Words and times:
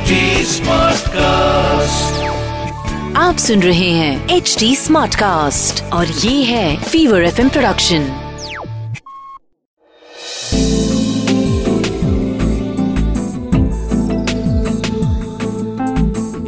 HD 0.00 0.16
Smartcast. 0.44 2.04
आप 3.16 3.36
सुन 3.38 3.62
रहे 3.62 3.90
हैं 3.90 4.28
एच 4.28 4.56
डी 4.58 4.76
स्मार्ट 4.76 5.14
कास्ट 5.14 5.82
और 5.92 6.06
ये 6.06 6.44
है 6.44 6.82
फीवर 6.82 7.22
एफ़ 7.22 7.48
प्रोडक्शन 7.48 8.02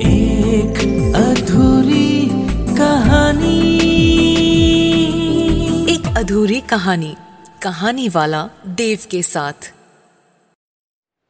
एक 0.06 0.80
अधूरी 1.16 2.28
कहानी। 2.76 3.78
एक 5.94 6.18
अधूरी 6.18 6.60
कहानी 6.60 7.16
कहानी 7.62 8.08
वाला 8.08 8.48
देव 8.66 8.98
के 9.10 9.22
साथ। 9.22 9.72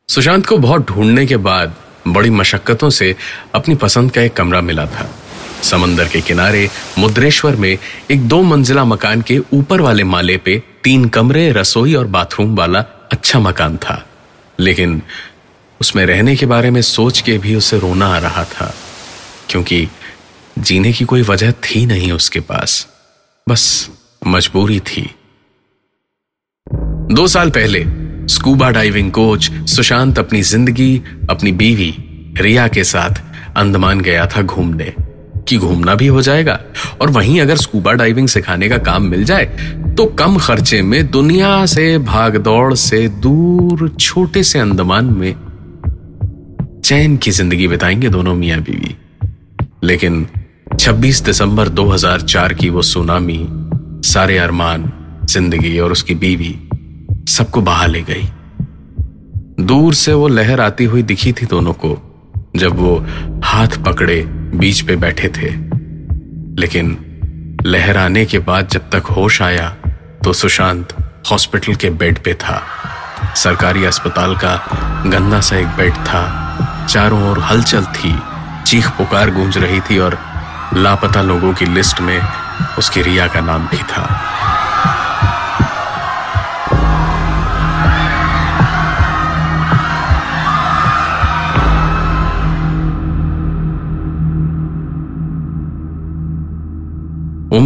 सुशांत 0.08 0.46
को 0.46 0.58
बहुत 0.58 0.86
ढूँढने 0.86 1.26
के 1.26 1.36
बाद 1.36 1.76
बड़ी 2.08 2.30
मशक्कतों 2.30 2.90
से 2.90 3.16
अपनी 3.54 3.74
पसंद 3.74 4.12
का 4.12 4.22
एक 4.22 4.32
कमरा 4.32 4.60
मिला 4.60 4.86
था। 4.86 5.10
समंदर 5.62 6.08
के 6.08 6.20
किनारे, 6.20 6.70
मुद्रेश्वर 6.98 7.56
में 7.56 7.78
एक 8.10 8.28
दो 8.28 8.42
मंजिला 8.42 8.84
मकान 8.84 9.22
के 9.22 9.38
ऊपर 9.52 9.80
वाले 9.80 10.04
माले 10.04 10.36
पे 10.36 10.62
तीन 10.84 11.08
कमरे, 11.08 11.52
रसोई 11.52 11.94
और 11.94 12.06
बाथरूम 12.06 12.56
वाला 12.56 12.80
अच्छा 13.12 13.38
मकान 13.38 13.76
था। 13.76 14.08
लेकिन 14.60 15.02
उसमें 15.80 16.06
रहने 16.06 16.36
के 16.36 16.46
बारे 16.46 16.70
में 16.70 16.82
सोच 16.82 17.20
के 17.20 17.38
भी 17.38 17.54
उसे 17.54 17.78
रोना 17.78 18.06
आ 18.06 18.18
रहा 18.18 18.44
था, 18.44 18.74
क्योंकि 19.48 19.88
जीने 20.58 20.92
की 20.92 21.04
कोई 21.04 21.22
वजह 21.22 21.52
थी 21.52 21.86
नहीं 21.86 22.12
उसके 22.12 22.40
पास। 22.40 22.86
बस 23.48 23.90
मजबूरी 24.26 24.80
थी। 24.80 25.14
दो 27.12 27.26
साल 27.26 27.50
पहले 27.50 27.84
स्कूबा 28.28 28.70
डाइविंग 28.70 29.10
कोच 29.10 29.50
सुशांत 29.66 30.18
अपनी 30.18 30.42
ज़िंदगी, 30.42 31.02
अपनी 31.30 31.52
बीवी, 31.52 31.94
रिया 32.40 32.68
के 32.68 32.84
साथ 32.84 33.22
अंदमान 33.56 34.00
गया 34.00 34.26
था 34.26 34.42
घूमने। 34.42 34.92
कि 35.48 35.56
घूमना 35.56 35.94
भी 35.94 36.06
हो 36.06 36.22
जाएगा? 36.22 36.58
और 37.00 37.10
वहीं 37.10 37.40
अगर 37.40 37.56
स्कूबा 37.56 37.92
डाइविंग 37.92 38.28
सिखाने 38.28 38.68
का 38.68 38.78
काम 38.78 39.02
मिल 39.02 39.24
जाए 39.24 39.44
तो 39.98 40.06
कम 40.06 40.36
खर्चे 40.38 40.82
में 40.82 41.10
दुनिया 41.10 41.66
से 41.66 41.98
भागदौड़ 41.98 42.74
से 42.74 43.08
दूर 43.08 43.96
छोटे 44.00 44.42
से 44.42 44.58
अंदमान 44.58 45.04
में 45.04 45.34
चैन 46.84 47.16
की 47.16 47.30
ज़िंदगी 47.30 47.68
बिताएँगे 47.68 48.08
दोनों 48.08 48.34
मियाँ 48.34 48.60
बीवी। 48.60 48.96
लेकिन 49.84 50.26
26 50.80 51.24
दिसंबर 51.24 51.68
2004 51.68 52.52
की 52.52 52.68
वो 52.68 52.82
सुनामी, 52.82 53.46
सारे 54.08 54.38
अरमान, 54.38 54.92
ज़िंदगी 55.24 55.78
और 55.78 55.92
उसकी 55.92 56.14
बीवी 56.14 56.58
सबको 57.28 57.60
बहा 57.60 57.86
ले 57.86 58.02
गई। 58.02 58.28
दूर 59.64 59.94
से 59.94 60.12
वो 60.12 60.28
लहर 60.28 60.60
आती 60.60 60.84
हुई 60.84 61.02
दिखी 61.02 61.32
थी 61.32 61.46
दोनों 61.46 61.72
को, 61.72 61.90
जब 62.56 62.78
वो 62.78 62.96
हाथ 63.44 63.68
पकड़े 63.84 64.22
बीच 64.54 64.80
पे 64.80 64.96
बैठे 64.96 65.28
थे। 65.28 65.50
लेकिन 66.60 66.98
लहर 67.66 67.96
आने 67.96 68.24
के 68.24 68.38
बाद 68.38 68.68
जब 68.68 68.90
तक 68.90 69.06
होश 69.06 69.42
आया 69.42 69.68
तो 70.24 70.32
सुशांत 70.32 70.88
हॉस्पिटल 71.30 71.74
के 71.74 71.90
बेड 71.90 72.22
पे 72.22 72.34
था। 72.34 72.62
सरकारी 73.36 73.84
अस्पताल 73.84 74.36
का 74.36 74.54
गंदा 75.06 75.40
सा 75.40 75.56
एक 75.56 75.66
बेड 75.66 75.92
था। 75.92 76.86
चारों 76.90 77.30
ओर 77.30 77.38
हलचल 77.38 77.84
थी, 77.84 78.14
चीख 78.66 78.88
पुकार 78.88 79.30
गूंज 79.30 79.58
रही 79.58 79.80
थी 79.80 79.98
और 79.98 80.18
लापता 80.74 81.22
लोगों 81.22 81.54
की 81.54 81.64
लिस्ट 81.64 82.00
में 82.00 82.20
उसकी 82.78 83.02
रिया 83.02 83.26
का 83.26 83.40
नाम 83.40 83.66
भी 83.66 83.78
था। 83.78 84.04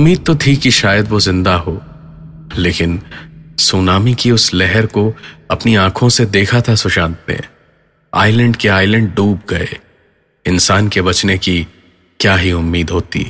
उम्मीद 0.06 0.22
तो 0.26 0.34
थी 0.36 0.54
कि 0.56 0.70
शायद 0.70 1.08
वो 1.08 1.18
ज़िंदा 1.20 1.54
हो, 1.56 1.72
लेकिन 2.58 3.00
सुनामी 3.58 4.14
की 4.14 4.30
उस 4.30 4.52
लहर 4.54 4.86
को 4.86 5.02
अपनी 5.50 5.74
आँखों 5.74 6.08
से 6.08 6.26
देखा 6.26 6.60
था 6.60 6.74
सुशांत 6.74 7.18
ने। 7.28 7.38
आइलैंड 8.12 8.56
के 8.56 8.68
आइलैंड 8.68 9.10
डूब 9.14 9.40
गए। 9.50 9.68
इंसान 10.44 10.88
के 10.88 11.02
बचने 11.02 11.38
की 11.38 11.66
क्या 12.20 12.36
ही 12.36 12.52
उम्मीद 12.52 12.90
होती। 12.90 13.24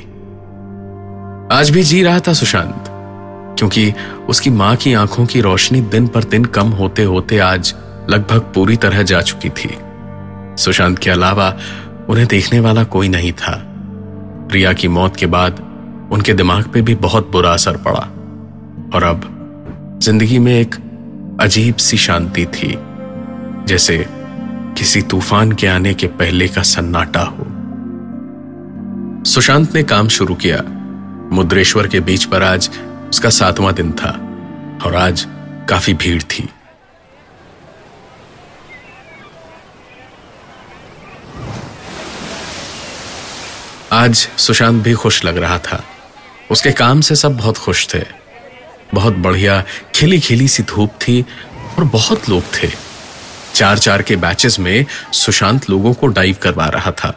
आज 1.51 1.69
भी 1.69 1.83
जी 1.83 2.03
रहा 2.03 2.19
था 2.19 2.33
सुशांत, 2.33 2.83
क्योंकि 3.57 3.93
उसकी 4.29 4.49
माँ 4.51 4.75
की 4.75 4.93
आँखों 4.93 5.25
की 5.25 5.41
रोशनी 5.41 5.81
दिन 5.81 6.07
पर 6.07 6.23
दिन 6.23 6.45
कम 6.45 6.69
होते 6.73 7.03
होते 7.05 7.39
आज 7.39 7.75
लगभग 8.09 8.53
पूरी 8.55 8.75
तरह 8.77 9.03
जा 9.03 9.21
चुकी 9.21 9.49
थी। 9.49 9.75
सुशांत 10.63 10.99
के 10.99 11.09
अलावा 11.09 11.55
उन्हें 12.09 12.27
देखने 12.27 12.59
वाला 12.59 12.83
कोई 12.83 13.09
नहीं 13.09 13.33
था। 13.33 13.61
प्रिया 14.49 14.73
की 14.73 14.87
मौत 14.87 15.15
के 15.15 15.25
बाद 15.25 15.66
उनके 16.11 16.33
दिमाग 16.33 16.67
पे 16.73 16.81
भी 16.81 16.95
बहुत 16.97 17.31
बुरा 17.31 17.51
असर 17.51 17.77
पड़ा। 17.77 17.99
और 18.95 19.03
अब 19.03 19.21
ज़िंदगी 20.03 20.39
में 20.39 20.53
एक 20.53 20.75
अजीब 21.41 21.75
सी 21.75 21.97
शांति 21.97 22.45
थी, 22.45 22.73
जैसे 23.67 24.05
किसी 24.77 25.01
तूफ़ान 25.01 25.51
के 25.51 25.67
आने 25.67 25.93
के 25.93 26.07
पहले 26.07 26.47
का 26.47 26.61
सन्नाटा 26.63 27.21
हो। 27.21 27.45
सुशांत 29.25 29.73
ने 29.75 29.83
काम 29.83 30.07
शुरू 30.07 30.35
किया। 30.35 30.61
मुद्रेश्वर 31.31 31.87
के 31.87 31.99
बीच 31.99 32.25
पर 32.25 32.43
आज 32.43 32.69
उसका 33.09 33.29
सातवां 33.29 33.73
दिन 33.73 33.91
था, 33.91 34.11
और 34.85 34.95
आज 34.95 35.25
काफ़ी 35.69 35.93
भीड़ 35.93 36.21
थी। 36.23 36.47
आज 43.93 44.15
सुशांत 44.15 44.83
भी 44.83 44.93
खुश 44.93 45.23
लग 45.25 45.37
रहा 45.37 45.57
था। 45.59 45.83
उसके 46.51 46.71
काम 46.71 47.01
से 47.01 47.15
सब 47.15 47.37
बहुत 47.37 47.57
खुश 47.57 47.87
थे। 47.93 48.03
बहुत 48.93 49.13
बढ़िया 49.13 49.63
खिली 49.95 50.19
खिली 50.19 50.47
सी 50.47 50.63
धूप 50.63 50.89
थी 50.89 51.25
और 51.77 51.83
बहुत 51.83 52.29
लोग 52.29 52.43
थे। 52.43 52.69
चार 53.53 53.77
चार 53.77 54.01
के 54.01 54.15
बैचेस 54.15 54.59
में 54.59 54.85
सुशांत 55.13 55.69
लोगों 55.69 55.93
को 55.93 56.07
डाइव 56.07 56.35
करवा 56.41 56.65
रहा 56.65 56.91
था। 56.91 57.13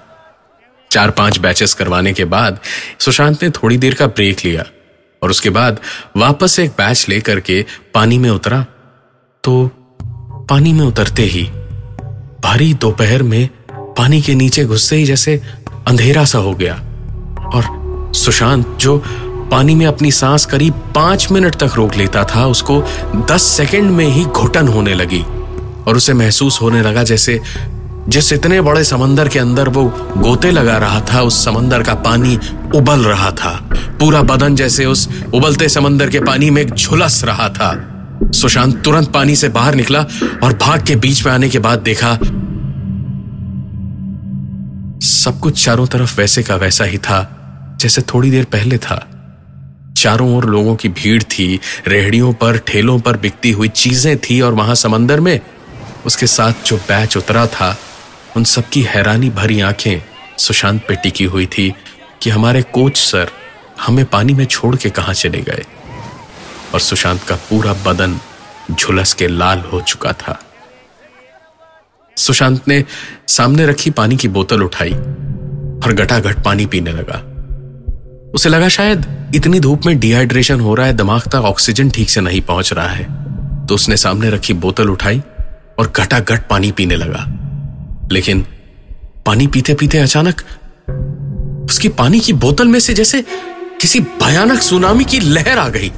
चार 0.90 1.10
पाँच 1.10 1.38
बैचेस 1.38 1.74
करवाने 1.74 2.12
के 2.12 2.24
बाद 2.24 2.58
सुशांत 2.98 3.42
ने 3.42 3.50
थोड़ी 3.50 3.76
देर 3.78 3.94
का 3.94 4.06
ब्रेक 4.06 4.44
लिया 4.44 4.64
और 5.22 5.30
उसके 5.30 5.50
बाद 5.50 5.80
वापस 6.16 6.58
एक 6.58 6.70
बैच 6.70 7.08
लेकर 7.08 7.40
के 7.40 7.64
पानी 7.94 8.18
में 8.18 8.30
उतरा। 8.30 8.64
तो 9.44 9.70
पानी 10.50 10.72
में 10.72 10.84
उतरते 10.86 11.22
ही 11.22 11.42
भारी 12.42 12.72
दोपहर 12.74 13.22
में 13.22 13.48
पानी 13.72 14.20
के 14.22 14.34
नीचे 14.34 14.64
घुसते 14.64 14.96
ही 14.96 15.04
जैसे 15.04 15.40
अंधेरा 15.88 16.24
सा 16.24 16.38
हो 16.38 16.54
गया 16.54 16.74
और 17.54 17.79
सुशांत, 18.14 18.78
जो 18.80 19.04
पानी 19.50 19.74
में 19.74 19.86
अपनी 19.86 20.10
सांस 20.10 20.44
करीब 20.46 20.74
पाँच 20.94 21.30
मिनट 21.32 21.54
तक 21.54 21.70
रोक 21.74 21.96
लेता 21.96 22.24
था, 22.24 22.46
उसको 22.46 22.82
दस 23.30 23.42
सेकंड 23.42 23.90
में 23.90 24.06
ही 24.06 24.24
घुटन 24.24 24.68
होने 24.68 24.94
लगी। 24.94 25.20
और 25.88 25.96
उसे 25.96 26.14
महसूस 26.14 26.60
होने 26.62 26.82
लगा 26.82 27.02
जैसे, 27.02 27.40
जिस 28.08 28.32
इतने 28.32 28.60
बड़े 28.60 28.84
समंदर 28.84 29.28
के 29.28 29.38
अंदर 29.38 29.68
वो 29.68 29.84
गोते 30.16 30.50
लगा 30.50 30.78
रहा 30.78 31.00
था, 31.00 31.22
उस 31.22 31.44
समंदर 31.44 31.82
का 31.82 31.94
पानी 31.94 32.38
उबल 32.74 33.00
रहा 33.00 33.30
था। 33.30 33.68
पूरा 34.00 34.22
बदन 34.22 34.56
जैसे 34.56 34.84
उस 34.84 35.08
उबलते 35.34 35.68
समंदर 35.68 36.10
के 36.10 36.20
पानी 36.20 36.50
में 36.50 36.66
झुलस 36.66 37.24
रहा 37.24 37.48
था। 37.48 37.86
सुशांत 38.34 38.82
तुरंत 38.84 39.10
पानी 39.12 39.36
से 39.36 39.48
बाहर 39.48 39.74
निकला 39.74 40.00
और 40.42 40.58
भाग 40.60 40.86
के 40.86 40.96
बीच 40.96 41.26
में 41.26 41.32
आने 41.32 41.48
के 41.48 41.58
बाद 41.58 41.78
देखा, 41.78 42.18
सब 45.02 45.40
कुछ 45.40 45.64
चारों 45.64 45.86
तरफ़ 45.86 46.20
वैसे 46.20 46.42
का 46.42 46.56
वैसा 46.56 46.84
ही 46.84 46.98
था। 46.98 47.39
जैसे 47.80 48.02
थोड़ी 48.02 48.30
देर 48.30 48.44
पहले 48.44 48.78
था। 48.78 49.06
चारों 49.96 50.36
ओर 50.36 50.44
लोगों 50.44 50.76
की 50.76 50.88
भीड़ 50.88 51.22
थी, 51.22 51.60
रेहड़ियों 51.86 52.32
पर, 52.32 52.58
ठेलों 52.58 53.00
पर 53.00 53.16
बिकती 53.16 53.50
हुई 53.50 53.68
चीज़ें 53.68 54.18
थी 54.18 54.40
और 54.40 54.52
वहाँ 54.52 54.74
समंदर 54.74 55.20
में 55.20 55.40
उसके 56.06 56.26
साथ 56.26 56.52
जो 56.66 56.76
बैच 56.76 57.16
उतरा 57.16 57.46
था, 57.46 57.78
उन 58.36 58.44
सबकी 58.44 58.82
हैरानी 58.82 59.30
भरी 59.30 59.60
आँखें 59.60 60.02
सुशांत 60.38 60.86
पे 60.88 60.94
टिकी 60.94 61.24
हुई 61.24 61.46
थी 61.46 61.74
कि 62.22 62.30
हमारे 62.30 62.62
कोच 62.62 62.96
सर 62.96 63.30
हमें 63.80 64.04
पानी 64.04 64.34
में 64.34 64.44
छोड़ 64.44 64.76
के 64.76 64.90
कहाँ 64.90 65.14
चले 65.14 65.40
गए। 65.40 65.64
और 66.74 66.80
सुशांत 66.80 67.22
का 67.22 67.34
पूरा 67.34 67.72
बदन 67.72 68.20
झुलस 68.70 69.14
के 69.14 69.28
लाल 69.28 69.58
हो 69.58 69.80
चुका 69.80 70.12
था। 70.12 70.40
सुशांत 72.16 72.68
ने 72.68 72.84
सामने 73.28 73.66
रखी 73.66 73.90
पानी 73.90 74.16
की 74.16 74.28
बोतल 74.28 74.62
उठाई 74.62 74.92
और 75.84 75.92
घटाघट 75.92 76.44
पानी 76.44 76.66
पीने 76.66 76.92
लगा। 76.92 77.29
उसे 78.34 78.48
लगा 78.48 78.68
शायद 78.68 79.06
इतनी 79.34 79.60
धूप 79.60 79.86
में 79.86 79.98
डिहाइड्रेशन 80.00 80.60
हो 80.60 80.74
रहा 80.74 80.86
है, 80.86 80.92
दिमाग 80.92 81.22
तक 81.22 81.34
ऑक्सीजन 81.34 81.90
ठीक 81.90 82.10
से 82.10 82.20
नहीं 82.20 82.40
पहुँच 82.40 82.72
रहा 82.72 82.88
है। 82.88 83.66
तो 83.66 83.74
उसने 83.74 83.96
सामने 83.96 84.30
रखी 84.30 84.54
बोतल 84.54 84.90
उठाई 84.90 85.20
और 85.78 85.92
घटाघट 85.96 86.48
पानी 86.48 86.72
पीने 86.72 86.96
लगा। 86.96 87.24
लेकिन 88.12 88.44
पानी 89.26 89.46
पीते 89.46 89.74
पीते 89.74 89.98
अचानक 89.98 90.40
उसकी 91.70 91.88
पानी 91.88 92.20
की 92.20 92.32
बोतल 92.32 92.68
में 92.68 92.78
से 92.80 92.94
जैसे 92.94 93.22
किसी 93.80 94.00
भयानक 94.00 94.62
सुनामी 94.62 95.04
की 95.04 95.20
लहर 95.20 95.58
आ 95.58 95.68
गई। 95.68 95.92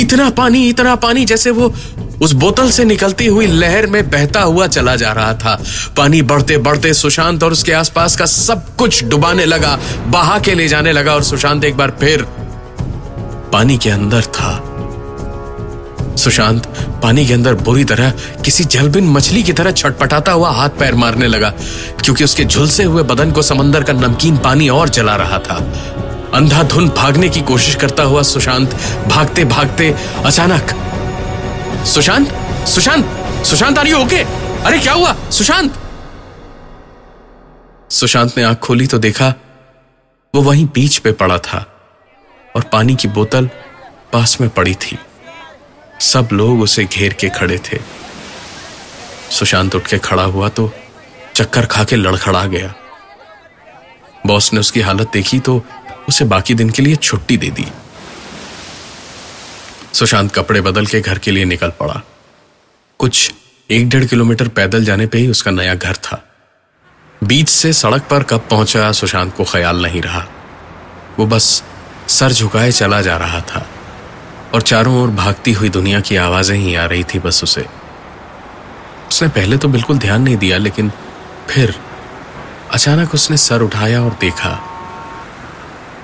इतना 0.00 0.28
पानी 0.30 0.68
इतना 0.68 0.94
पानी 0.96 1.24
जैसे 1.24 1.50
वो 1.50 1.68
उस 2.22 2.32
बोतल 2.32 2.70
से 2.70 2.84
निकलती 2.84 3.26
हुई 3.26 3.46
लहर 3.46 3.86
में 3.86 4.10
बहता 4.10 4.40
हुआ 4.40 4.66
चला 4.66 4.96
जा 4.96 5.12
रहा 5.12 5.32
था। 5.34 5.58
पानी 5.96 6.20
बढ़ते 6.22 6.58
बढ़ते 6.58 6.92
सुशांत 6.94 7.42
और 7.42 7.52
उसके 7.52 7.72
आसपास 7.72 8.16
का 8.16 8.26
सब 8.26 8.74
कुछ 8.76 9.04
डुबाने 9.04 9.44
लगा, 9.44 9.78
बहा 10.06 10.38
के 10.38 10.54
ले 10.54 10.68
जाने 10.68 10.92
लगा 10.92 11.14
और 11.14 11.22
सुशांत 11.22 11.64
एक 11.64 11.76
बार 11.76 11.96
फिर 12.00 12.22
पानी 13.52 13.78
के 13.78 13.90
अंदर 13.90 14.22
था। 14.22 14.58
सुशांत 16.16 16.66
पानी 17.02 17.26
के 17.26 17.34
अंदर 17.34 17.54
बुरी 17.54 17.84
तरह 17.84 18.10
किसी 18.44 18.64
जलबिन 18.64 19.08
मछली 19.10 19.42
की 19.42 19.52
तरह 19.52 19.70
छटपटाता 19.72 20.32
हुआ 20.32 20.50
हाथ 20.50 20.68
पैर 20.68 20.94
मारने 20.94 21.26
लगा, 21.26 21.50
क्योंकि 22.04 22.24
उसके 22.24 22.44
झुलसे 22.44 22.84
हुए 22.84 23.02
बदन 23.02 23.30
को 23.30 23.42
समंदर 23.42 23.82
का 23.82 23.92
नमकीन 23.92 24.36
पानी 24.36 24.68
और 24.68 24.88
जला 24.88 25.16
रहा 25.16 25.38
था। 25.38 25.56
अंधाधुन 26.34 26.88
भागने 26.88 27.28
की 27.28 27.40
कोशिश 27.40 27.74
करता 27.74 28.02
हुआ 28.02 28.22
सुशांत 28.22 28.76
भागते 29.08 29.44
भागते 29.44 29.94
अचानक 30.24 30.74
Sushant? 31.86 32.32
Sushant? 32.68 33.04
Sushant 33.46 33.78
are 33.78 33.86
you 33.86 33.98
okay 33.98 34.22
अरे, 34.64 34.78
क्या 34.78 34.92
हुआ? 34.92 35.14
सुशांत? 35.30 35.78
सुशांत 37.90 38.36
ने 38.36 38.44
आँख 38.44 38.58
खोली 38.58 38.86
तो 38.86 38.98
देखा, 38.98 39.28
वो 40.34 40.42
वहीं 40.42 40.66
बीच 40.74 40.98
पे 40.98 41.12
पड़ा 41.12 41.38
था 41.38 41.58
और 42.56 42.62
पानी 42.62 42.94
की 42.96 43.08
बोतल 43.08 43.46
पास 44.12 44.40
में 44.40 44.48
पड़ी 44.50 44.74
थी। 44.74 44.98
सब 46.00 46.28
लोग 46.32 46.60
उसे 46.60 46.84
घेर 46.84 47.12
के 47.12 47.28
खड़े 47.28 47.58
थे। 47.58 47.78
सुशांत 49.30 49.74
उठ 49.74 49.86
के 49.86 49.98
खड़ा 49.98 50.22
हुआ 50.22 50.48
तो 50.48 50.70
चक्कर 51.34 51.66
खा 51.66 51.84
के 51.84 51.96
लड़खड़ा 51.96 52.44
गया। 52.46 52.72
बॉस 54.26 54.52
ने 54.52 54.60
उसकी 54.60 54.80
हालत 54.80 55.10
देखी 55.12 55.38
तो 55.40 55.62
उसे 56.08 56.24
बाकी 56.24 56.54
दिन 56.54 56.70
के 56.70 56.82
लिए 56.82 56.96
छुट्टी 56.96 57.36
दे 57.36 57.50
दी। 57.50 57.66
सुशांत 59.92 60.32
कपड़े 60.32 60.60
बदल 60.60 60.86
के 60.86 61.00
घर 61.00 61.18
के 61.18 61.30
लिए 61.30 61.44
निकल 61.44 61.70
पड़ा। 61.80 62.00
कुछ 63.00 63.32
एक 63.70 63.88
डेढ़ 63.88 64.04
किलोमीटर 64.04 64.48
पैदल 64.48 64.84
जाने 64.84 65.06
पे 65.06 65.18
ही 65.18 65.28
उसका 65.28 65.50
नया 65.50 65.74
घर 65.74 65.94
था। 65.94 66.22
बीच 67.20 67.48
से 67.48 67.72
सड़क 67.72 68.02
पर 68.02 68.22
कब 68.22 68.46
पहुँचा, 68.50 68.90
सुशांत 68.92 69.34
को 69.36 69.44
ख्याल 69.44 69.82
नहीं 69.82 70.02
रहा। 70.02 70.24
वो 71.18 71.26
बस 71.26 71.62
सर 72.08 72.32
झुकाए 72.32 72.70
चला 72.72 73.00
जा 73.00 73.16
रहा 73.16 73.40
था 73.40 73.66
और 74.54 74.62
चारों 74.62 74.96
ओर 75.02 75.10
भागती 75.10 75.52
हुई 75.52 75.68
दुनिया 75.68 76.00
की 76.00 76.16
आवाज़ें 76.16 76.56
ही 76.56 76.74
आ 76.74 76.84
रही 76.84 77.04
थी 77.04 77.18
बस 77.18 77.42
उसे। 77.44 77.66
उसने 79.08 79.28
पहले 79.28 79.56
तो 79.56 79.68
बिल्कुल 79.68 79.98
ध्यान 79.98 80.22
नहीं 80.22 80.36
दिया, 80.36 80.58
लेकिन 80.58 80.90
फिर 81.50 81.74
अचानक 82.70 83.14
उसने 83.14 83.36
सर 83.36 83.62
उठाया 83.62 84.02
और 84.02 84.16
देखा। 84.20 84.58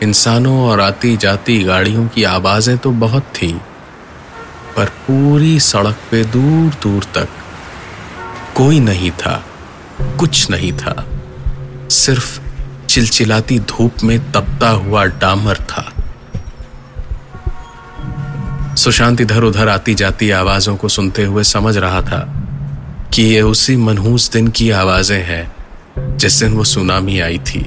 इंसानों 0.02 0.58
और 0.68 0.80
आती 0.80 1.16
जाती 1.16 1.62
गाड़ियों 1.64 2.06
की 2.08 2.24
आवाज़ें 2.24 2.76
तो 2.78 2.90
बहुत 2.90 3.22
थी। 3.34 3.52
पर 4.76 4.84
पूरी 4.84 5.60
सड़क 5.60 5.96
पे 6.10 6.24
दूर 6.24 6.74
दूर 6.82 7.04
तक 7.04 7.28
कोई 8.56 8.80
नहीं 8.80 9.10
था, 9.10 9.44
कुछ 10.02 10.50
नहीं 10.50 10.72
था। 10.72 11.04
सिर्फ़ 11.90 12.40
चिलचिलाती 12.86 13.58
धूप 13.58 13.94
में 14.04 14.32
तपता 14.32 14.70
हुआ 14.70 15.04
डामर 15.04 15.56
था। 15.56 15.92
सुशांत 18.74 19.20
इधर 19.20 19.42
उधर 19.42 19.68
आती 19.68 19.94
जाती 19.94 20.30
आवाजों 20.30 20.76
को 20.76 20.88
सुनते 20.88 21.24
हुए 21.24 21.44
समझ 21.44 21.76
रहा 21.76 22.02
था 22.02 22.20
कि 23.14 23.22
ये 23.22 23.40
उसी 23.42 23.76
मनहूस 23.76 24.30
दिन 24.30 24.48
की 24.48 24.70
आवाज़ें 24.70 25.22
हैं, 25.24 25.54
जिस 26.16 26.32
दिन 26.32 26.52
वो 26.52 26.64
सुनामी 26.64 27.20
आई 27.20 27.38
थी। 27.38 27.66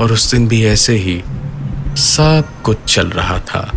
और 0.00 0.12
उस 0.12 0.30
दिन 0.30 0.48
भी 0.48 0.64
ऐसे 0.64 0.96
ही 0.96 1.22
सब 1.96 2.62
कुछ 2.64 2.78
चल 2.94 3.08
रहा 3.08 3.38
था। 3.38 3.70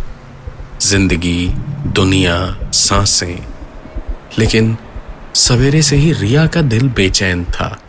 ज़िंदगी 0.80 1.54
दुनिया, 1.86 2.58
साँसें। 2.72 3.46
लेकिन 4.38 4.76
सवेरे 5.34 5.82
से 5.82 5.96
ही 5.96 6.12
रिया 6.12 6.46
का 6.46 6.62
दिल 6.62 6.88
बेचैन 6.88 7.44
था। 7.44 7.80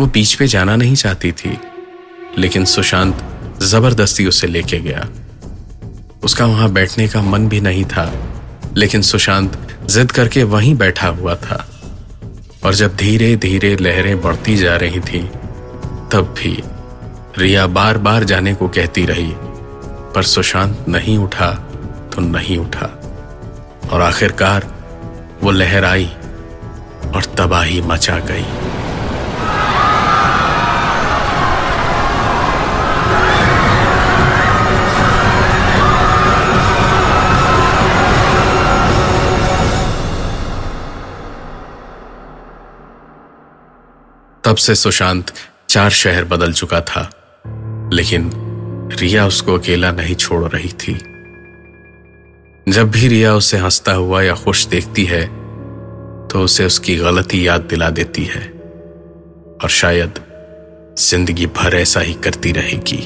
वो 0.00 0.06
बीच 0.06 0.34
पे 0.34 0.46
जाना 0.46 0.76
नहीं 0.76 0.94
चाहती 0.94 1.32
थी, 1.32 1.58
लेकिन 2.38 2.64
सुशांत 2.64 3.24
ज़बरदस्ती 3.62 4.26
उसे 4.26 4.46
लेके 4.46 4.80
गया। 4.80 5.08
उसका 6.24 6.46
वहाँ 6.46 6.70
बैठने 6.70 7.08
का 7.08 7.22
मन 7.22 7.48
भी 7.48 7.60
नहीं 7.60 7.84
था, 7.84 8.14
लेकिन 8.76 9.02
सुशांत 9.02 9.78
जिद 9.84 10.12
करके 10.12 10.42
वहीं 10.42 10.74
बैठा 10.74 11.08
हुआ 11.08 11.34
था। 11.34 11.68
और 12.64 12.74
जब 12.74 12.96
धीरे 12.96 13.36
धीरे 13.36 13.76
लहरें 13.76 14.22
बढ़ती 14.22 14.56
जा 14.56 14.76
रही 14.76 15.00
थी, 15.00 15.20
तब 16.12 16.34
भी 16.38 16.62
रिया 17.38 17.66
बार 17.66 17.98
बार 17.98 18.24
जाने 18.24 18.54
को 18.54 18.68
कहती 18.68 19.06
रही, 19.06 19.32
पर 20.14 20.22
सुशांत 20.22 20.84
नहीं 20.88 21.18
उठा। 21.18 21.63
तो 22.14 22.20
नहीं 22.20 22.58
उठा। 22.58 22.86
और 23.92 24.02
आखिरकार 24.02 24.66
वो 25.42 25.50
लहर 25.50 25.84
आई 25.84 26.06
और 27.14 27.24
तबाही 27.38 27.80
मचा 27.80 28.18
गई। 28.18 28.46
तब 44.44 44.56
से 44.56 44.74
सुशांत 44.74 45.32
चार 45.68 45.90
शहर 45.90 46.24
बदल 46.24 46.52
चुका 46.52 46.80
था, 46.80 47.10
लेकिन 47.92 48.30
रिया 49.00 49.26
उसको 49.26 49.58
अकेला 49.58 49.90
नहीं 49.92 50.14
छोड़ 50.14 50.44
रही 50.44 50.68
थी। 50.68 51.13
जब 52.68 52.90
भी 52.90 53.08
रिया 53.08 53.34
उसे 53.34 53.56
हंसता 53.58 53.92
हुआ 53.92 54.20
या 54.22 54.34
खुश 54.34 54.66
देखती 54.66 55.04
है 55.04 55.24
तो 56.28 56.40
उसे 56.40 56.66
उसकी 56.66 56.96
गलती 56.96 57.46
याद 57.46 57.60
दिला 57.60 57.88
देती 57.90 58.24
है। 58.24 58.40
और 59.62 59.70
शायद 59.70 60.18
ज़िंदगी 60.98 61.46
भर 61.46 61.74
ऐसा 61.76 62.00
ही 62.00 62.14
करती 62.14 62.52
रहेगी। 62.52 62.98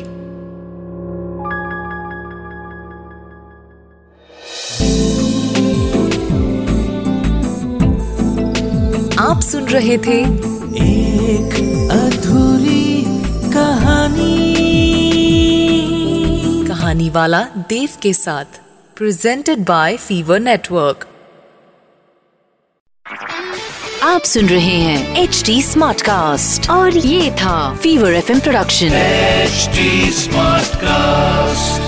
आप 9.22 9.40
सुन 9.40 9.68
रहे 9.68 9.98
थे 9.98 10.20
एक 10.84 11.58
अधूरी 11.92 13.02
कहानी। 13.52 14.36
कहानी 16.68 17.10
वाला 17.10 17.42
देव 17.68 17.88
के 18.02 18.12
साथ। 18.12 18.60
प्रेजेंटेड 18.98 19.58
बाय 19.64 19.96
फीवर 19.96 20.40
नेटवर्क 20.40 21.06
आप 24.04 24.22
सुन 24.24 24.48
रहे 24.48 24.76
हैं 24.76 25.22
एच 25.22 25.42
डी 25.46 25.60
स्मार्ट 25.62 26.02
कास्ट 26.02 26.70
और 26.70 26.96
ये 26.96 27.30
था 27.34 27.58
fever 27.76 28.14
FM 28.14 28.40
production 28.40 28.94
H 28.94 29.68
smart 30.16 30.76
cast 30.76 31.87